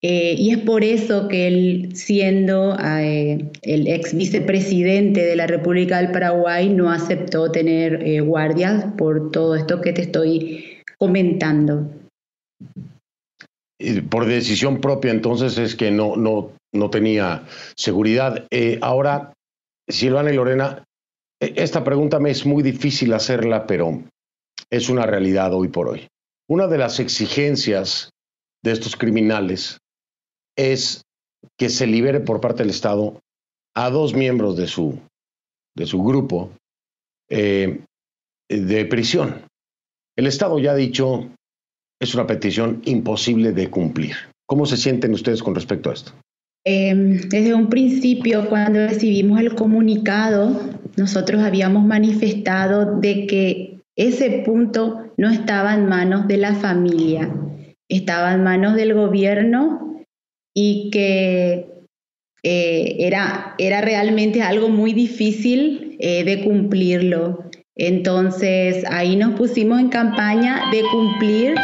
[0.00, 6.68] Y es por eso que él, siendo el ex vicepresidente de la República del Paraguay,
[6.68, 11.90] no aceptó tener guardias por todo esto que te estoy comentando.
[14.08, 18.46] Por decisión propia, entonces es que no, no no tenía seguridad.
[18.50, 19.32] Eh, ahora,
[19.88, 20.84] Silvana y Lorena,
[21.40, 24.02] e, esta pregunta me es muy difícil hacerla, pero
[24.70, 26.08] es una realidad hoy por hoy.
[26.48, 28.10] Una de las exigencias
[28.62, 29.78] de estos criminales
[30.58, 31.02] es
[31.56, 33.20] que se libere por parte del Estado
[33.74, 34.98] a dos miembros de su,
[35.76, 36.50] de su grupo
[37.30, 37.80] eh,
[38.50, 39.42] de prisión.
[40.16, 41.28] El Estado ya ha dicho,
[42.00, 44.16] es una petición imposible de cumplir.
[44.46, 46.12] ¿Cómo se sienten ustedes con respecto a esto?
[46.64, 50.60] Em, desde un principio, cuando recibimos el comunicado,
[50.96, 57.32] nosotros habíamos manifestado de que ese punto no estaba en manos de la familia,
[57.88, 59.87] estaba en manos del gobierno
[60.60, 61.68] y que
[62.42, 67.44] eh, era, era realmente algo muy difícil eh, de cumplirlo.
[67.76, 71.54] Entonces ahí nos pusimos en campaña de cumplir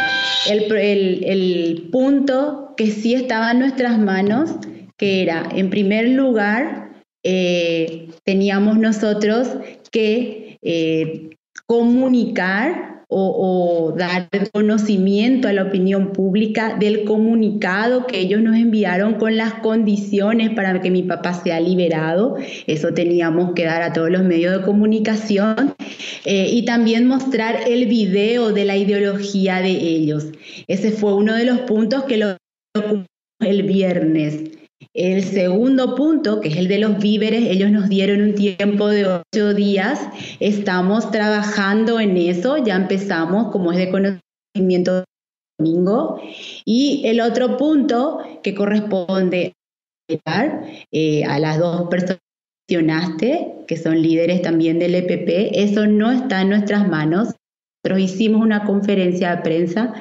[0.49, 4.51] el, el punto que sí estaba en nuestras manos
[4.95, 9.57] que era, en primer lugar, eh, teníamos nosotros
[9.91, 10.57] que
[11.67, 19.37] comunicar o, dar conocimiento a la opinión pública del comunicado que ellos nos enviaron con
[19.37, 22.35] las condiciones para que mi papá sea liberado.
[22.67, 25.75] Eso teníamos que dar a todos los medios de comunicación
[26.25, 30.27] eh, y también mostrar el video de la ideología de ellos.
[30.67, 32.37] Ese fue uno de los puntos que lo
[33.39, 34.54] el viernes.
[34.95, 39.05] El segundo punto, que es el de los víveres, ellos nos dieron un tiempo de
[39.05, 39.99] ocho días.
[40.39, 45.03] Estamos trabajando en eso, ya empezamos, como es de conocimiento
[45.59, 46.21] domingo.
[46.63, 49.51] Y el otro punto que corresponde
[50.93, 52.21] eh, a las dos personas
[52.65, 57.35] que mencionaste, que son líderes también del EPP, eso no está en nuestras manos.
[57.97, 59.93] hicimos una conferencia de prensa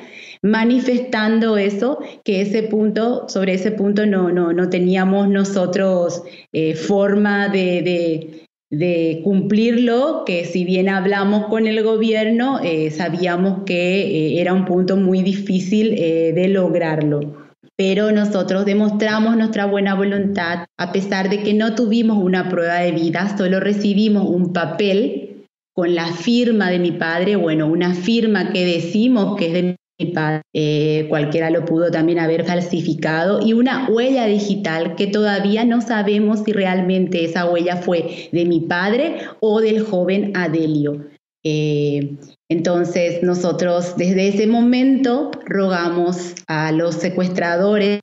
[0.44, 7.48] manifestando eso, que ese punto, sobre ese punto no, no, no teníamos nosotros eh, forma
[7.48, 14.52] de, de, cumplirlo, que si bien hablamos con el gobierno, eh, sabíamos que eh, era
[14.52, 17.48] un punto muy difícil de lograrlo.
[17.76, 22.92] Pero nosotros demostramos nuestra buena voluntad, a pesar de que no tuvimos una prueba de
[22.92, 28.64] vida, solo recibimos un papel con la firma de mi padre, bueno, una firma que
[28.64, 34.96] decimos que es de eh, cualquiera lo pudo también haber falsificado, y una huella digital
[34.96, 40.33] que todavía no sabemos si realmente esa huella fue de mi padre o del joven
[40.35, 41.07] Adelio.
[41.44, 42.16] Eh,
[42.48, 48.00] entonces nosotros desde ese momento rogamos a los secuestradores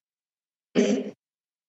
[0.75, 1.13] que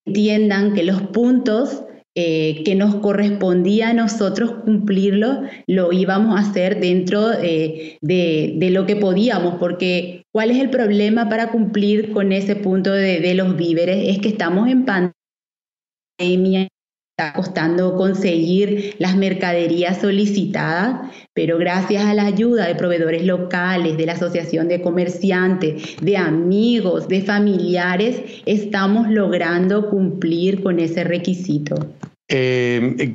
[0.07, 6.79] entiendan que los puntos eh, que nos correspondía a nosotros cumplirlo, lo íbamos a hacer
[6.79, 12.55] dentro eh, de, lo que podíamos, porque ¿cuál es el problema para cumplir con ese
[12.55, 14.09] punto de, de los víveres?
[14.09, 14.85] Es que estamos en
[16.19, 16.69] pandemia
[17.35, 24.13] costando conseguir las mercaderías solicitadas, pero gracias a la ayuda de proveedores locales, de la
[24.13, 31.77] Asociación de Comerciantes, de amigos, de familiares, estamos logrando cumplir con ese requisito.
[32.29, 33.15] Eh, eh,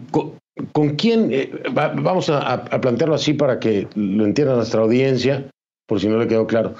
[0.71, 1.29] con, quién?
[1.31, 5.45] Eh, vamos a, plantearlo así para que lo entienda nuestra audiencia,
[5.87, 6.75] por si no le quedó claro.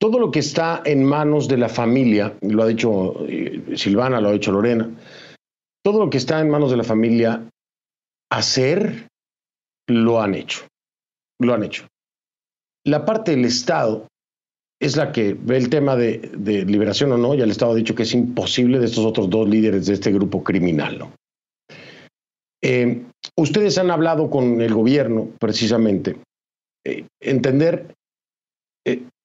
[0.00, 3.16] Todo lo que está en manos de la familia, lo ha dicho
[3.74, 4.88] Silvana, lo ha dicho Lorena,
[5.84, 7.48] todo lo que está en manos de la familia
[8.30, 9.08] hacer,
[9.88, 10.66] lo han hecho.
[11.40, 11.86] Lo han hecho.
[12.84, 14.06] La parte del Estado
[14.80, 16.30] es la que ve el tema de,
[16.66, 19.48] liberación o no, y el Estado ha dicho que es imposible de estos otros dos
[19.48, 21.10] líderes de este grupo criminal.
[22.62, 23.04] Eh,
[23.36, 26.16] ustedes han hablado con el gobierno, precisamente,
[26.84, 27.94] eh, entender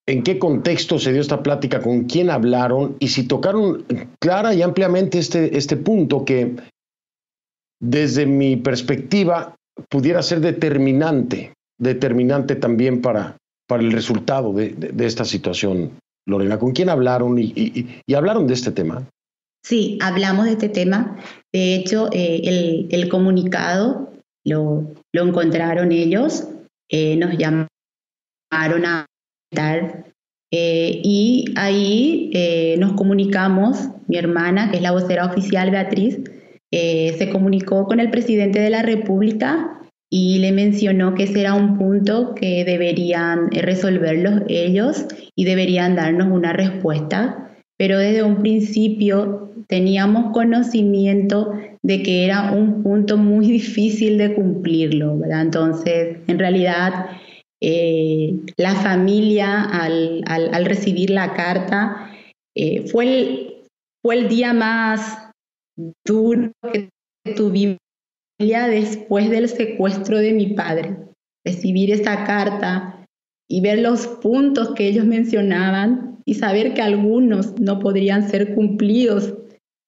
[0.06, 3.84] en qué contexto se dio esta plática, con quién hablaron y si tocaron
[4.20, 6.56] clara y ampliamente este, este punto que
[7.80, 9.54] desde mi perspectiva
[9.88, 13.36] pudiera ser determinante, determinante también para,
[13.66, 15.92] para el resultado de, esta situación.
[16.26, 19.06] Lorena, ¿con quién hablaron y, hablaron de este tema?
[19.62, 21.18] Sí, hablamos de este tema.
[21.52, 24.12] De hecho, eh, el, comunicado
[24.44, 26.48] lo, lo encontraron ellos,
[26.90, 29.06] eh, nos llamaron a
[30.50, 36.20] eh, y ahí eh, nos comunicamos, mi hermana, que es la vocera oficial Beatriz,
[36.70, 41.54] eh, se comunicó con el presidente de la República y le mencionó que ese era
[41.54, 47.50] un punto que deberían resolverlos ellos y deberían darnos una respuesta.
[47.76, 55.18] Pero desde un principio teníamos conocimiento de que era un punto muy difícil de cumplirlo,
[55.18, 55.42] ¿verdad?
[55.42, 57.06] Entonces, en realidad,
[57.66, 62.10] eh, la familia al, recibir la carta
[62.54, 63.62] eh, fue, el,
[64.02, 65.30] fue el día más
[66.06, 66.90] duro que
[67.34, 67.78] tuvimos
[68.38, 70.94] después del secuestro de mi padre.
[71.42, 73.06] Recibir esa carta
[73.48, 79.32] y ver los puntos que ellos mencionaban y saber que algunos no podrían ser cumplidos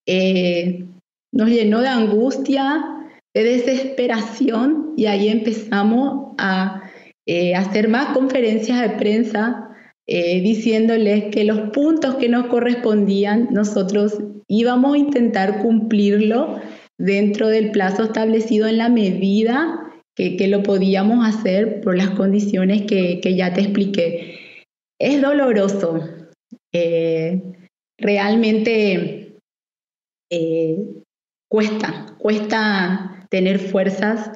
[0.09, 0.87] eh,
[1.31, 2.87] nos llenó de angustia,
[3.35, 6.86] de desesperación y ahí empezamos a
[7.29, 9.69] eh, hacer más conferencias de prensa
[10.07, 16.61] eh, diciéndoles que los puntos que nos correspondían nosotros íbamos a intentar cumplirlo
[16.99, 19.83] dentro del plazo establecido en la medida
[20.15, 24.39] que, lo podíamos hacer por las condiciones que, ya te expliqué.
[24.99, 26.01] Es doloroso.
[26.73, 27.43] Eh,
[27.99, 29.37] realmente
[31.51, 34.31] cuesta, cuesta tener fuerzas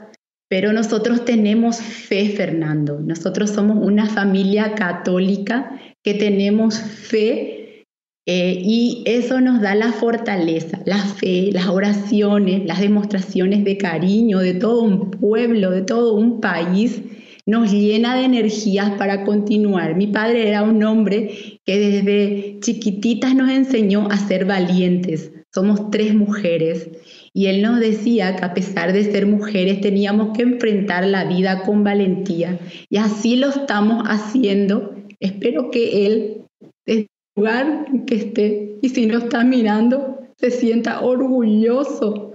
[0.50, 2.98] pero nosotros tenemos fe, Fernando.
[2.98, 7.86] Nosotros somos una familia católica que tenemos fe
[8.26, 14.40] eh, y eso nos da la fortaleza, la fe, las oraciones, las demostraciones de cariño
[14.40, 17.00] de todo un pueblo, de todo un país.
[17.46, 19.94] Nos llena de energías para continuar.
[19.94, 25.30] Mi padre era un hombre que desde chiquititas nos enseñó a ser valientes.
[25.54, 26.88] Somos tres mujeres
[27.32, 31.62] y él nos decía que a pesar de ser mujeres teníamos que enfrentar la vida
[31.62, 32.58] con valentía.
[32.88, 34.96] Y así lo estamos haciendo.
[35.20, 36.44] Espero que él,
[36.84, 37.06] desde el
[37.36, 42.32] lugar que esté, y si no está mirando, se sienta orgulloso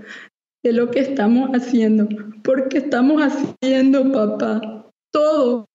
[0.64, 2.08] de lo que estamos haciendo.
[2.42, 5.66] Porque estamos haciendo, papá, todo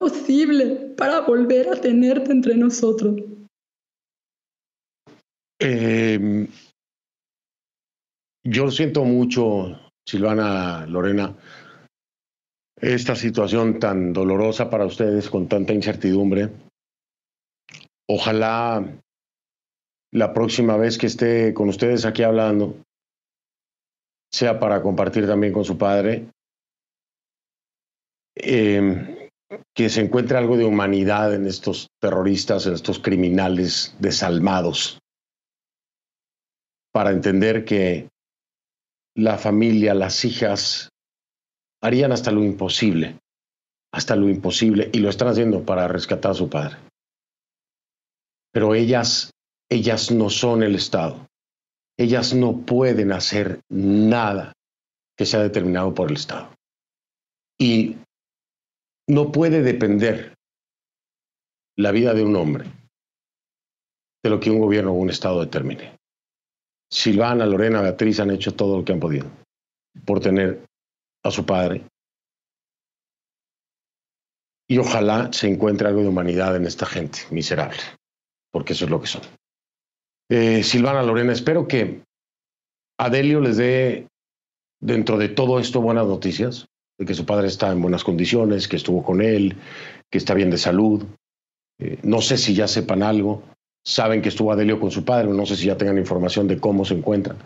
[0.00, 3.14] posible para volver a tenerte entre nosotros.
[5.60, 6.48] Eh,
[8.44, 11.36] yo siento mucho, Silvana Lorena,
[12.76, 16.50] esta situación tan dolorosa para ustedes, con tanta incertidumbre.
[18.08, 18.84] Ojalá
[20.12, 22.76] la próxima vez que esté con ustedes aquí hablando
[24.30, 26.26] sea para compartir también con su padre,
[28.34, 29.30] eh,
[29.74, 34.98] que se encuentre algo de humanidad en estos terroristas, en estos criminales desalmados,
[36.92, 38.08] para entender que
[39.14, 40.90] la familia, las hijas,
[41.82, 43.18] harían hasta lo imposible,
[43.92, 46.76] hasta lo imposible, y lo están haciendo para rescatar a su padre.
[48.52, 49.30] Pero ellas,
[49.70, 51.26] ellas no son el Estado.
[51.98, 54.52] Ellas no pueden hacer nada
[55.16, 56.54] que sea determinado por el Estado.
[57.58, 57.96] Y
[59.08, 60.34] no puede depender
[61.76, 62.70] la vida de un hombre
[64.22, 65.96] de lo que un gobierno o un Estado determine.
[66.92, 69.26] Silvana, Lorena, Beatriz han hecho todo lo que han podido
[70.04, 70.66] por tener
[71.24, 71.86] a su padre.
[74.68, 77.80] Y ojalá se encuentre algo de humanidad en esta gente miserable,
[78.52, 79.22] porque eso es lo que son.
[80.30, 82.02] Eh, Silvana, Lorena, espero que
[82.98, 84.08] Adelio les dé,
[84.80, 86.66] dentro de todo esto, buenas noticias,
[86.98, 89.56] de que su padre está en buenas condiciones, que estuvo con él,
[90.10, 91.06] que está bien de salud.
[91.78, 93.42] Eh, no sé si ya sepan algo,
[93.84, 96.84] saben que estuvo Adelio con su padre, no sé si ya tengan información de cómo
[96.84, 97.36] se encuentran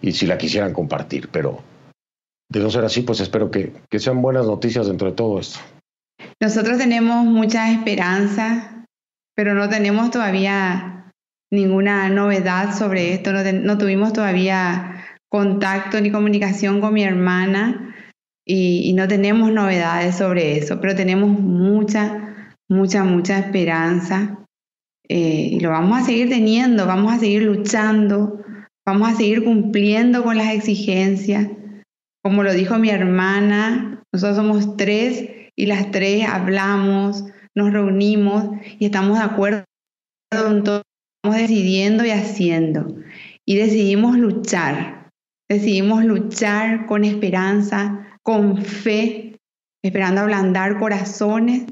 [0.00, 1.62] y si la quisieran compartir, pero
[2.50, 5.60] de no ser así, pues espero que, que sean buenas noticias dentro de todo esto.
[6.40, 8.86] Nosotros tenemos mucha esperanza,
[9.34, 11.12] pero no tenemos todavía
[11.50, 17.94] ninguna novedad sobre esto, no, no tuvimos todavía contacto ni comunicación con mi hermana
[18.46, 24.43] y, y, no tenemos novedades sobre eso, pero tenemos mucha, mucha, mucha esperanza
[25.08, 28.42] eh, y lo vamos a seguir teniendo, vamos a seguir luchando,
[28.86, 31.48] vamos a seguir cumpliendo con las exigencias.
[32.22, 37.24] Como lo dijo mi hermana, nosotros somos tres y las tres hablamos,
[37.54, 38.48] nos reunimos
[38.78, 39.64] y estamos de acuerdo
[40.32, 40.82] en todo,
[41.22, 42.86] estamos decidiendo y haciendo.
[43.44, 45.10] Y decidimos luchar,
[45.50, 49.36] decidimos luchar con esperanza, con fe,
[49.82, 51.66] esperando ablandar corazones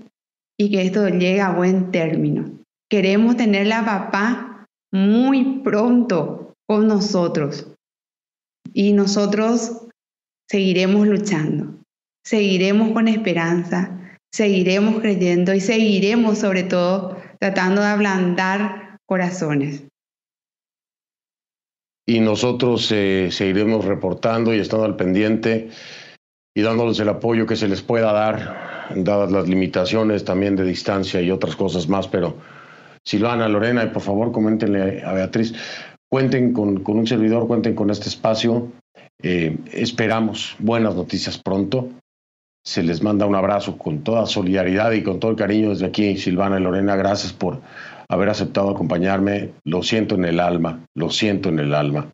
[0.58, 2.61] y que esto llegue a buen término.
[2.92, 7.72] Queremos tener a papá muy pronto con nosotros.
[8.74, 9.88] Y nosotros
[10.46, 11.80] seguiremos luchando,
[12.22, 19.84] seguiremos con esperanza, seguiremos creyendo y seguiremos sobre todo tratando de ablandar corazones.
[22.06, 25.70] Y nosotros eh, seguiremos reportando y estando al pendiente
[26.54, 31.22] y dándoles el apoyo que se les pueda dar, dadas las limitaciones también de distancia
[31.22, 32.36] y otras cosas más, pero
[33.04, 35.54] Silvana, Lorena, y por favor coméntenle a Beatriz,
[36.08, 38.70] cuenten con, un servidor, cuenten con este espacio.
[39.22, 41.88] Eh, esperamos buenas noticias pronto.
[42.64, 46.16] Se les manda un abrazo con toda solidaridad y con todo el cariño desde aquí,
[46.16, 46.94] Silvana y Lorena.
[46.94, 47.60] Gracias por
[48.08, 49.52] haber aceptado acompañarme.
[49.64, 52.12] Lo siento en el alma, lo siento en el alma.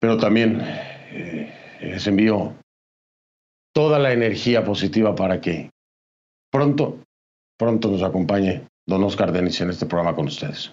[0.00, 1.52] Pero también eh,
[1.82, 2.54] les envío
[3.72, 5.70] toda la energía positiva para que
[6.50, 6.98] pronto,
[7.58, 10.70] pronto nos acompañe don Oscar Denis en este programa con ustedes.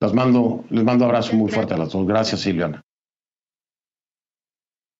[0.00, 2.06] Las mando, les mando abrazo muy fuerte a las dos.
[2.06, 2.80] Gracias, Silviana.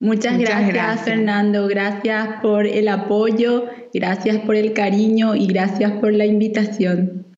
[0.01, 1.67] Muchas, gracias, Fernando.
[1.67, 7.35] Gracias por el apoyo, gracias por el cariño y gracias por la invitación.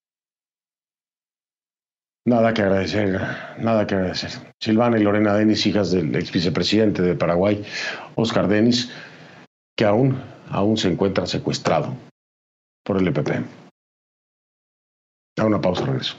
[2.27, 3.19] Nada que agradecer,
[3.59, 4.31] nada que agradecer.
[4.61, 7.65] Silvana y Lorena Denis, hijas del ex vicepresidente de Paraguay,
[8.15, 8.93] Oscar Denis,
[9.75, 10.21] que aún,
[10.51, 11.95] aún se encuentra secuestrado
[12.85, 13.60] por el EPP.
[15.39, 16.17] A una pausa, regreso.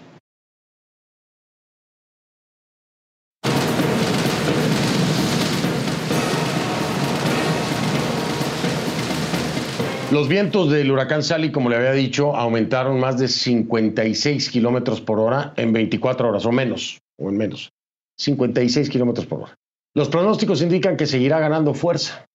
[10.12, 15.20] Los vientos del huracán Sally, como le había dicho, aumentaron más de 56 kilómetros por
[15.20, 17.72] hora en 24 horas o menos, o en menos.
[18.18, 19.56] 56 kilómetros por hora.
[19.96, 22.26] Los pronósticos indican que seguirá ganando fuerza.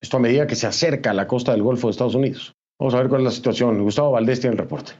[0.00, 2.54] Esto a medida que se acerca a la costa del Golfo de Estados Unidos.
[2.78, 3.82] Vamos a ver cuál es la situación.
[3.82, 4.92] Gustavo Valdés tiene el reporte.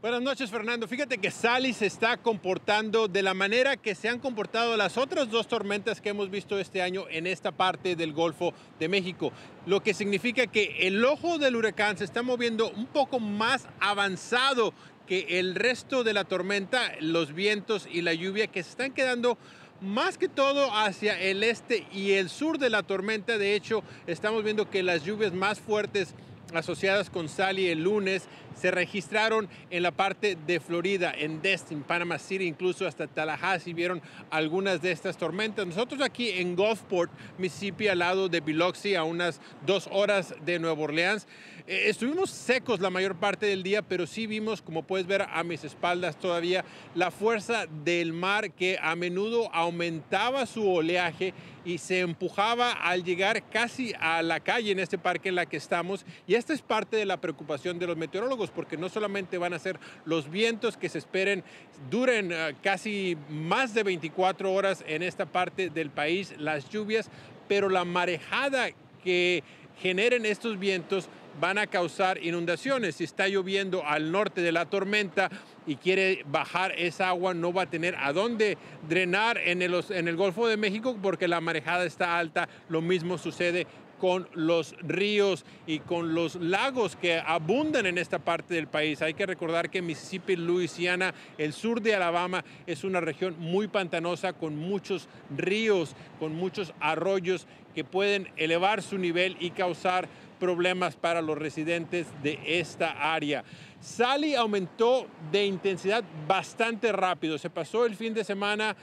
[0.00, 0.88] Buenas noches, Fernando.
[0.88, 5.28] Fíjate que Sally se está comportando de la manera que se han comportado las otras
[5.30, 9.30] dos tormentas que hemos visto este año en esta parte del Golfo de México,
[9.66, 14.72] lo que significa que el ojo del huracán se está moviendo un poco más avanzado
[15.06, 19.36] que el resto de la tormenta, los vientos y la lluvia que se están quedando
[19.82, 23.36] más que todo hacia el este y el sur de la tormenta.
[23.36, 26.14] De hecho, estamos viendo que las lluvias más fuertes
[26.54, 32.18] asociadas con Sally el lunes se registraron en la parte de Florida, en Destin, Panama
[32.18, 35.66] City, incluso hasta Tallahassee vieron algunas de estas tormentas.
[35.66, 40.82] Nosotros aquí en Gulfport, Mississippi, al lado de Biloxi, a unas dos horas de Nueva
[40.82, 41.26] Orleans,
[41.70, 45.44] eh, estuvimos secos la mayor parte del día, pero sí vimos, como puedes ver a
[45.44, 46.64] mis espaldas todavía,
[46.96, 51.32] la fuerza del mar que a menudo aumentaba su oleaje
[51.64, 55.58] y se empujaba al llegar casi a la calle en este parque en la que
[55.58, 56.04] estamos.
[56.26, 59.60] Y esta es parte de la preocupación de los meteorólogos, porque no solamente van a
[59.60, 61.44] ser los vientos que se esperen
[61.88, 67.08] duren uh, casi más de 24 horas en esta parte del país, las lluvias,
[67.46, 68.70] pero la marejada
[69.04, 69.44] que
[69.80, 71.08] generen estos vientos
[71.40, 72.96] van a causar inundaciones.
[72.96, 75.30] Si está lloviendo al norte de la tormenta
[75.66, 80.46] y quiere bajar esa agua, no va a tener a dónde drenar en el, Golfo
[80.46, 82.48] de México porque la marejada está alta.
[82.68, 83.66] Lo mismo sucede
[83.98, 89.02] con los ríos y con los lagos que abundan en esta parte del país.
[89.02, 94.32] Hay que recordar que Mississippi, Louisiana, el sur de Alabama es una región muy pantanosa
[94.32, 100.08] con muchos ríos, con muchos arroyos que pueden elevar su nivel y causar
[100.40, 103.44] problemas para los residentes de esta área.
[103.80, 107.38] Sally aumentó de intensidad bastante rápido.
[107.38, 108.74] Se pasó el fin de semana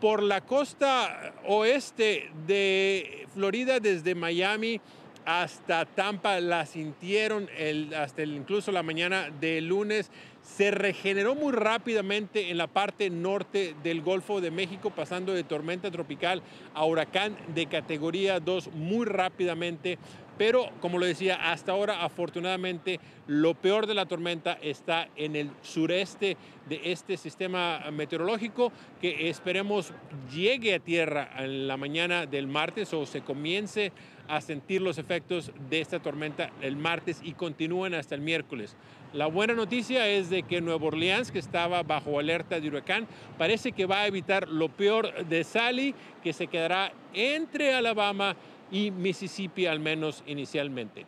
[0.00, 4.80] por la costa oeste de Florida, desde Miami
[5.24, 7.48] hasta Tampa, la sintieron
[7.96, 10.10] hasta incluso la mañana de lunes
[10.42, 15.90] se regeneró muy rápidamente en la parte norte del Golfo de México, pasando de tormenta
[15.90, 16.42] tropical
[16.74, 19.98] a huracán de categoría 2 muy rápidamente.
[20.42, 25.52] Pero, como lo decía, hasta ahora afortunadamente lo peor de la tormenta está en el
[25.62, 26.36] sureste
[26.68, 29.92] de este sistema meteorológico que esperemos
[30.34, 33.92] llegue a tierra en la mañana del martes o se comience
[34.26, 38.76] a sentir los efectos de esta tormenta el martes y continúen hasta el miércoles.
[39.12, 43.06] La buena noticia es de que Nueva Orleans, que estaba bajo alerta de huracán,
[43.38, 48.34] parece que va a evitar lo peor de Sally, que se quedará entre Alabama
[48.72, 51.06] y Mississippi, al menos inicialmente.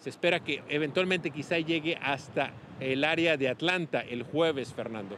[0.00, 2.50] Se espera que eventualmente quizá llegue hasta
[2.80, 5.16] el área de Atlanta el jueves, Fernando.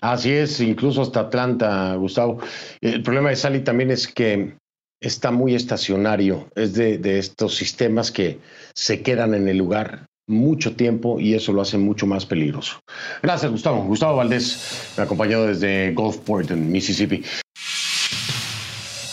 [0.00, 2.38] Así es, incluso hasta Atlanta, Gustavo.
[2.80, 4.54] El problema de Sally también es que
[5.00, 8.38] está muy estacionario, es de, estos sistemas que
[8.74, 12.80] se quedan en el lugar mucho tiempo y eso lo hace mucho más peligroso.
[13.22, 13.84] Gracias, Gustavo.
[13.84, 17.22] Gustavo Valdés me acompañado desde Gulfport, en Mississippi.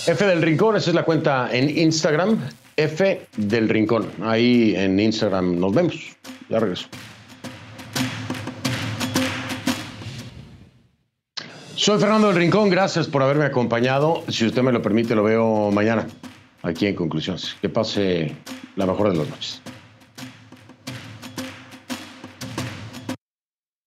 [0.07, 2.39] F del Rincón, esa es la cuenta en Instagram.
[2.75, 4.07] F del Rincón.
[4.23, 5.95] Ahí en Instagram nos vemos.
[6.49, 6.87] Ya regreso.
[11.75, 14.23] Soy Fernando del Rincón, gracias por haberme acompañado.
[14.27, 16.07] Si usted me lo permite, lo veo mañana
[16.63, 17.55] aquí en Conclusiones.
[17.61, 18.35] Que pase
[18.75, 19.61] la mejor de las noches.